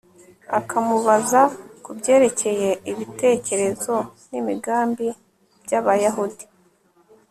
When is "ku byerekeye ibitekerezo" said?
1.83-3.95